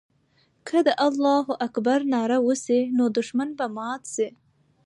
که 0.67 0.77
د 0.87 0.89
الله 1.07 1.45
اکبر 1.67 1.99
ناره 2.13 2.37
وسي، 2.47 2.81
نو 2.97 3.05
دښمن 3.17 3.49
به 3.59 3.65
مات 3.75 4.03
سي. 4.15 4.27